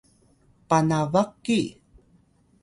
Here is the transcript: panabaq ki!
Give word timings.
panabaq 0.69 1.31
ki! 1.45 1.59